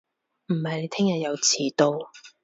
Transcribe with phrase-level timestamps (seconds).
[0.47, 2.01] 唔係你聽日又遲到